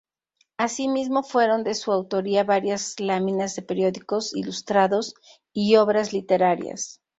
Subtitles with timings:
[0.57, 5.13] Asimismo, fueron de su autoría varias láminas de periódicos ilustrados
[5.53, 6.99] y obras literarias.